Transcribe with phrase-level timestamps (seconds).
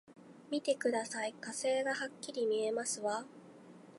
[0.49, 3.23] 見てください、火星がはっきり見えますわ！